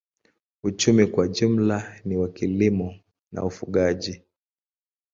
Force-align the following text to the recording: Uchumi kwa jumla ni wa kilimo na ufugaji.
Uchumi 0.63 1.07
kwa 1.07 1.27
jumla 1.27 1.99
ni 2.05 2.17
wa 2.17 2.29
kilimo 2.29 2.95
na 3.31 3.43
ufugaji. 3.45 4.21